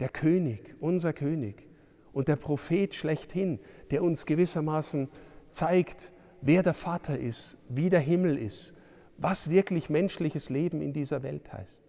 der 0.00 0.08
König, 0.08 0.74
unser 0.80 1.12
König 1.12 1.69
und 2.12 2.28
der 2.28 2.36
Prophet 2.36 2.94
schlechthin, 2.94 3.58
der 3.90 4.02
uns 4.02 4.26
gewissermaßen 4.26 5.08
zeigt, 5.50 6.12
wer 6.40 6.62
der 6.62 6.74
Vater 6.74 7.18
ist, 7.18 7.58
wie 7.68 7.90
der 7.90 8.00
Himmel 8.00 8.36
ist, 8.36 8.74
was 9.18 9.50
wirklich 9.50 9.90
menschliches 9.90 10.50
Leben 10.50 10.80
in 10.80 10.92
dieser 10.92 11.22
Welt 11.22 11.52
heißt. 11.52 11.84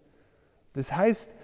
Das 0.74 0.94
heißt, 0.94 1.34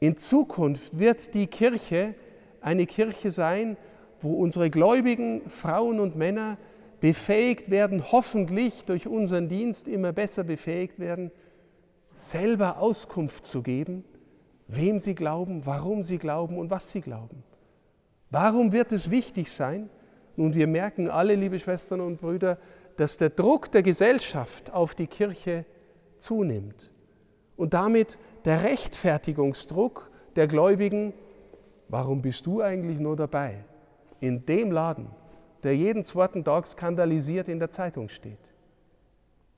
in 0.00 0.16
Zukunft 0.16 0.98
wird 0.98 1.34
die 1.34 1.46
Kirche 1.46 2.14
eine 2.60 2.86
Kirche 2.86 3.30
sein, 3.30 3.76
wo 4.20 4.34
unsere 4.34 4.70
gläubigen 4.70 5.48
Frauen 5.48 6.00
und 6.00 6.16
Männer 6.16 6.58
befähigt 7.00 7.70
werden, 7.70 8.12
hoffentlich 8.12 8.84
durch 8.86 9.06
unseren 9.06 9.48
Dienst 9.48 9.88
immer 9.88 10.12
besser 10.12 10.44
befähigt 10.44 10.98
werden, 10.98 11.30
selber 12.14 12.78
Auskunft 12.78 13.44
zu 13.44 13.62
geben, 13.62 14.04
wem 14.68 14.98
sie 14.98 15.14
glauben, 15.14 15.66
warum 15.66 16.02
sie 16.02 16.18
glauben 16.18 16.56
und 16.56 16.70
was 16.70 16.90
sie 16.90 17.00
glauben. 17.00 17.42
Warum 18.34 18.72
wird 18.72 18.90
es 18.90 19.12
wichtig 19.12 19.52
sein? 19.52 19.88
Nun, 20.34 20.54
wir 20.54 20.66
merken 20.66 21.08
alle, 21.08 21.36
liebe 21.36 21.56
Schwestern 21.60 22.00
und 22.00 22.20
Brüder, 22.20 22.58
dass 22.96 23.16
der 23.16 23.30
Druck 23.30 23.70
der 23.70 23.84
Gesellschaft 23.84 24.72
auf 24.72 24.96
die 24.96 25.06
Kirche 25.06 25.64
zunimmt 26.18 26.90
und 27.56 27.74
damit 27.74 28.18
der 28.44 28.64
Rechtfertigungsdruck 28.64 30.10
der 30.34 30.48
Gläubigen, 30.48 31.12
warum 31.86 32.22
bist 32.22 32.44
du 32.46 32.60
eigentlich 32.60 32.98
nur 32.98 33.14
dabei? 33.14 33.62
In 34.18 34.44
dem 34.44 34.72
Laden, 34.72 35.06
der 35.62 35.76
jeden 35.76 36.04
zweiten 36.04 36.42
Tag 36.42 36.66
skandalisiert 36.66 37.46
in 37.46 37.60
der 37.60 37.70
Zeitung 37.70 38.08
steht. 38.08 38.52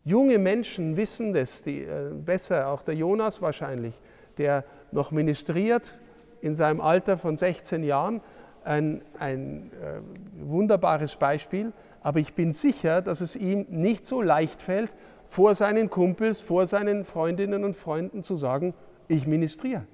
Junge 0.04 0.36
Menschen 0.36 0.98
wissen 0.98 1.32
das 1.32 1.62
die, 1.62 1.80
äh, 1.80 2.10
besser, 2.12 2.68
auch 2.68 2.82
der 2.82 2.94
Jonas 2.94 3.40
wahrscheinlich, 3.40 3.98
der 4.36 4.66
noch 4.92 5.12
ministriert 5.12 5.98
in 6.42 6.54
seinem 6.54 6.82
Alter 6.82 7.16
von 7.16 7.38
16 7.38 7.82
Jahren, 7.82 8.20
ein, 8.66 9.02
ein 9.18 9.70
äh, 9.82 10.00
wunderbares 10.44 11.16
Beispiel, 11.16 11.72
aber 12.02 12.20
ich 12.20 12.34
bin 12.34 12.52
sicher, 12.52 13.02
dass 13.02 13.20
es 13.20 13.36
ihm 13.36 13.66
nicht 13.68 14.04
so 14.04 14.22
leicht 14.22 14.62
fällt, 14.62 14.94
vor 15.26 15.54
seinen 15.54 15.90
Kumpels, 15.90 16.40
vor 16.40 16.66
seinen 16.66 17.04
Freundinnen 17.04 17.64
und 17.64 17.74
Freunden 17.74 18.22
zu 18.22 18.36
sagen, 18.36 18.74
ich 19.08 19.26
ministriere. 19.26 19.86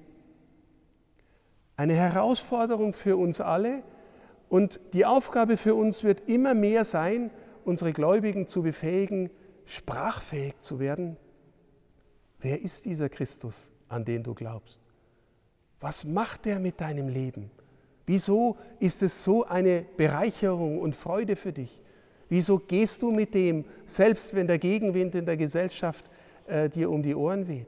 Eine 1.75 1.93
Herausforderung 1.93 2.93
für 2.93 3.17
uns 3.17 3.41
alle 3.41 3.83
und 4.49 4.79
die 4.93 5.05
Aufgabe 5.05 5.57
für 5.57 5.73
uns 5.73 6.03
wird 6.03 6.29
immer 6.29 6.53
mehr 6.53 6.85
sein, 6.85 7.31
unsere 7.65 7.93
Gläubigen 7.93 8.47
zu 8.47 8.61
befähigen, 8.61 9.29
sprachfähig 9.65 10.59
zu 10.59 10.79
werden. 10.79 11.17
Wer 12.39 12.61
ist 12.61 12.85
dieser 12.85 13.09
Christus, 13.09 13.71
an 13.87 14.05
den 14.05 14.21
du 14.21 14.33
glaubst? 14.33 14.81
Was 15.79 16.03
macht 16.03 16.45
er 16.45 16.59
mit 16.59 16.79
deinem 16.79 17.07
Leben? 17.07 17.49
Wieso 18.05 18.57
ist 18.79 19.01
es 19.01 19.23
so 19.23 19.45
eine 19.45 19.85
Bereicherung 19.97 20.79
und 20.79 20.95
Freude 20.95 21.35
für 21.35 21.53
dich? 21.53 21.81
Wieso 22.29 22.57
gehst 22.57 23.01
du 23.01 23.11
mit 23.11 23.33
dem, 23.33 23.65
selbst 23.85 24.33
wenn 24.33 24.47
der 24.47 24.59
Gegenwind 24.59 25.15
in 25.15 25.25
der 25.25 25.37
Gesellschaft 25.37 26.09
äh, 26.47 26.69
dir 26.69 26.89
um 26.89 27.03
die 27.03 27.15
Ohren 27.15 27.47
weht? 27.47 27.67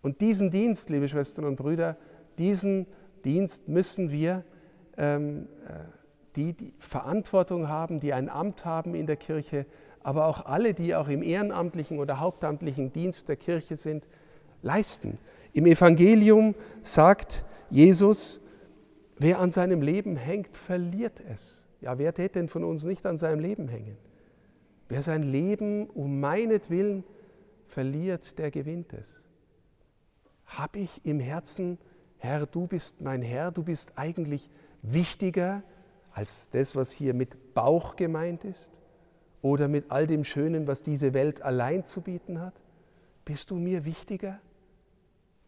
Und 0.00 0.20
diesen 0.20 0.50
Dienst, 0.50 0.90
liebe 0.90 1.08
Schwestern 1.08 1.44
und 1.46 1.56
Brüder, 1.56 1.96
diesen 2.38 2.86
Dienst 3.24 3.68
müssen 3.68 4.10
wir, 4.10 4.44
ähm, 4.96 5.48
äh, 5.66 5.72
die, 6.36 6.52
die 6.52 6.72
Verantwortung 6.78 7.68
haben, 7.68 8.00
die 8.00 8.12
ein 8.12 8.28
Amt 8.28 8.64
haben 8.64 8.94
in 8.94 9.06
der 9.06 9.16
Kirche, 9.16 9.66
aber 10.02 10.26
auch 10.26 10.44
alle, 10.46 10.74
die 10.74 10.94
auch 10.94 11.08
im 11.08 11.22
ehrenamtlichen 11.22 11.98
oder 11.98 12.20
hauptamtlichen 12.20 12.92
Dienst 12.92 13.28
der 13.28 13.36
Kirche 13.36 13.76
sind, 13.76 14.06
leisten. 14.62 15.18
Im 15.52 15.66
Evangelium 15.66 16.54
sagt 16.82 17.44
Jesus, 17.70 18.40
wer 19.18 19.38
an 19.38 19.50
seinem 19.50 19.82
Leben 19.82 20.16
hängt, 20.16 20.56
verliert 20.56 21.20
es. 21.20 21.66
Ja, 21.80 21.98
wer 21.98 22.14
täte 22.14 22.38
denn 22.38 22.48
von 22.48 22.64
uns 22.64 22.84
nicht 22.84 23.04
an 23.06 23.16
seinem 23.16 23.40
Leben 23.40 23.68
hängen? 23.68 23.96
Wer 24.88 25.02
sein 25.02 25.22
Leben 25.22 25.88
um 25.88 26.20
meinetwillen 26.20 27.04
verliert, 27.66 28.38
der 28.38 28.50
gewinnt 28.50 28.92
es. 28.92 29.26
Habe 30.46 30.80
ich 30.80 31.04
im 31.04 31.20
Herzen, 31.20 31.78
Herr, 32.18 32.46
du 32.46 32.66
bist 32.66 33.00
mein 33.00 33.22
Herr, 33.22 33.50
du 33.50 33.62
bist 33.62 33.92
eigentlich 33.96 34.50
wichtiger 34.82 35.62
als 36.12 36.50
das, 36.50 36.76
was 36.76 36.92
hier 36.92 37.14
mit 37.14 37.54
Bauch 37.54 37.96
gemeint 37.96 38.44
ist? 38.44 38.70
oder 39.44 39.68
mit 39.68 39.90
all 39.90 40.06
dem 40.06 40.24
Schönen, 40.24 40.66
was 40.66 40.82
diese 40.82 41.12
Welt 41.12 41.42
allein 41.42 41.84
zu 41.84 42.00
bieten 42.00 42.40
hat? 42.40 42.62
Bist 43.26 43.50
du 43.50 43.56
mir 43.56 43.84
wichtiger? 43.84 44.40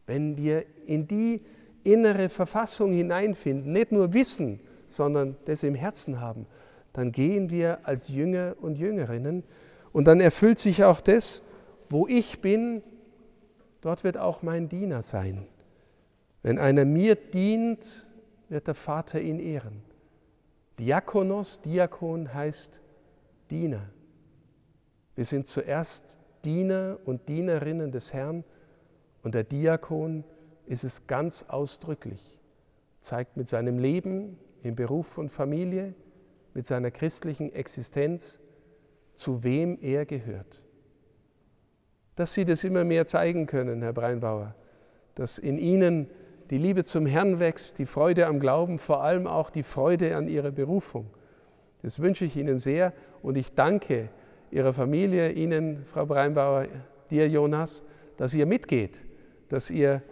Wenn 0.05 0.37
wir 0.37 0.67
in 0.85 1.09
die 1.09 1.41
innere 1.87 2.29
Verfassung 2.29 2.92
hineinfinden, 2.92 3.72
nicht 3.72 3.92
nur 3.92 4.12
wissen, 4.12 4.61
sondern 4.87 5.37
das 5.46 5.62
im 5.62 5.75
Herzen 5.75 6.20
haben, 6.20 6.46
dann 6.92 7.12
gehen 7.12 7.51
wir 7.51 7.87
als 7.87 8.09
Jünger 8.09 8.57
und 8.61 8.77
Jüngerinnen 8.77 9.44
und 9.92 10.07
dann 10.07 10.20
erfüllt 10.20 10.59
sich 10.59 10.85
auch 10.85 11.01
das, 11.01 11.42
wo 11.88 12.07
ich 12.07 12.40
bin, 12.40 12.83
dort 13.81 14.05
wird 14.05 14.18
auch 14.18 14.42
mein 14.42 14.68
Diener 14.68 15.03
sein. 15.03 15.46
Wenn 16.42 16.59
einer 16.59 16.85
mir 16.85 17.14
dient, 17.14 18.09
wird 18.49 18.66
der 18.66 18.75
Vater 18.75 19.20
ihn 19.20 19.40
ehren. 19.40 19.83
Diakonos, 20.79 21.61
Diakon 21.62 22.33
heißt 22.33 22.81
Diener. 23.51 23.88
Wir 25.14 25.25
sind 25.25 25.46
zuerst 25.46 26.18
Diener 26.44 26.99
und 27.05 27.29
Dienerinnen 27.29 27.90
des 27.90 28.12
Herrn 28.12 28.44
und 29.22 29.35
der 29.35 29.44
Diakon 29.44 30.25
ist 30.67 30.85
es 30.85 31.07
ganz 31.07 31.45
ausdrücklich, 31.49 32.39
zeigt 33.01 33.37
mit 33.37 33.49
seinem 33.49 33.79
Leben 33.79 34.39
im 34.63 34.75
Beruf 34.75 35.19
und 35.19 35.31
Familie, 35.31 35.95
mit 36.55 36.67
seiner 36.67 36.91
christlichen 36.91 37.53
Existenz, 37.53 38.41
zu 39.15 39.45
wem 39.45 39.79
er 39.81 40.07
gehört. 40.07 40.65
Dass 42.17 42.35
Sie 42.35 42.45
das 42.45 42.65
immer 42.65 42.85
mehr 42.85 43.07
zeigen 43.07 43.47
können, 43.47 43.83
Herr 43.83 43.93
Breinbauer, 43.93 44.55
dass 45.15 45.39
in 45.39 45.59
Ihnen 45.59 46.11
die 46.51 46.59
Liebe 46.59 46.85
zum 46.85 47.07
Herrn 47.07 47.41
wächst, 47.41 47.79
die 47.79 47.87
Freude 47.87 48.27
am 48.27 48.39
Glauben, 48.39 48.79
vor 48.79 49.03
allem 49.03 49.27
auch 49.27 49.51
die 49.51 49.63
Freude 49.63 50.17
an 50.17 50.29
Ihrer 50.29 50.51
Berufung. 50.51 51.11
Das 51.83 52.01
wünsche 52.01 52.25
ich 52.25 52.37
Ihnen 52.37 52.59
sehr 52.59 52.93
und 53.23 53.37
ich 53.37 53.55
danke 53.55 54.09
Ihrer 54.51 54.73
Familie, 54.73 55.33
Ihnen, 55.33 55.85
Frau 55.85 56.07
Breinbauer, 56.07 56.67
dir, 57.11 57.29
Jonas, 57.29 57.85
dass 58.17 58.35
ihr 58.35 58.47
mitgeht, 58.47 59.05
dass 59.49 59.71
ihr 59.71 60.03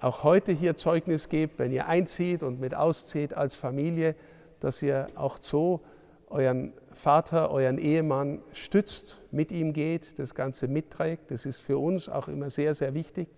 auch 0.00 0.24
heute 0.24 0.52
hier 0.52 0.76
Zeugnis 0.76 1.28
gebt, 1.28 1.58
wenn 1.58 1.72
ihr 1.72 1.86
einzieht 1.86 2.42
und 2.42 2.60
mit 2.60 2.74
auszieht 2.74 3.34
als 3.34 3.54
Familie, 3.54 4.14
dass 4.58 4.82
ihr 4.82 5.06
auch 5.14 5.38
so 5.38 5.80
euren 6.28 6.72
Vater, 6.92 7.50
euren 7.50 7.78
Ehemann 7.78 8.40
stützt, 8.52 9.22
mit 9.30 9.52
ihm 9.52 9.72
geht, 9.72 10.18
das 10.18 10.34
Ganze 10.34 10.68
mitträgt. 10.68 11.30
Das 11.30 11.44
ist 11.44 11.58
für 11.58 11.78
uns 11.78 12.08
auch 12.08 12.28
immer 12.28 12.50
sehr, 12.50 12.74
sehr 12.74 12.94
wichtig. 12.94 13.28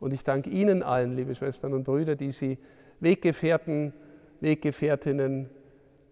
Und 0.00 0.12
ich 0.12 0.24
danke 0.24 0.50
Ihnen 0.50 0.82
allen, 0.82 1.16
liebe 1.16 1.34
Schwestern 1.34 1.72
und 1.72 1.84
Brüder, 1.84 2.16
die 2.16 2.32
Sie 2.32 2.58
Weggefährten, 3.00 3.92
Weggefährtinnen, 4.40 5.48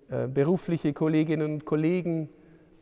äh, 0.09 0.29
berufliche 0.29 0.93
Kolleginnen 0.93 1.55
und 1.55 1.65
Kollegen, 1.65 2.29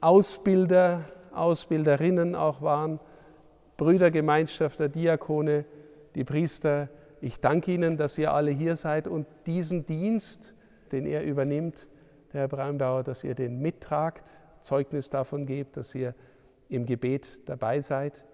Ausbilder, 0.00 1.04
Ausbilderinnen 1.32 2.34
auch 2.34 2.62
waren, 2.62 3.00
Brüdergemeinschaft 3.76 4.78
der 4.78 4.88
Diakone, 4.88 5.64
die 6.14 6.24
Priester. 6.24 6.88
Ich 7.20 7.40
danke 7.40 7.72
Ihnen, 7.72 7.96
dass 7.96 8.16
ihr 8.16 8.32
alle 8.32 8.50
hier 8.50 8.76
seid 8.76 9.06
und 9.06 9.26
diesen 9.46 9.84
Dienst, 9.84 10.54
den 10.90 11.06
er 11.06 11.24
übernimmt, 11.24 11.86
der 12.32 12.42
Herr 12.42 12.48
Braunbauer, 12.48 13.02
dass 13.02 13.24
ihr 13.24 13.34
den 13.34 13.60
mittragt, 13.60 14.40
Zeugnis 14.60 15.10
davon 15.10 15.46
gebt, 15.46 15.76
dass 15.76 15.94
ihr 15.94 16.14
im 16.68 16.86
Gebet 16.86 17.48
dabei 17.48 17.80
seid. 17.80 18.26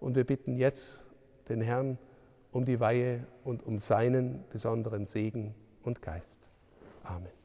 Und 0.00 0.16
wir 0.16 0.24
bitten 0.24 0.56
jetzt 0.56 1.06
den 1.48 1.60
Herrn 1.60 1.98
um 2.52 2.64
die 2.64 2.80
Weihe 2.80 3.26
und 3.44 3.62
um 3.62 3.78
seinen 3.78 4.44
besonderen 4.50 5.06
Segen 5.06 5.54
und 5.82 6.02
Geist. 6.02 6.50
Amen. 7.02 7.43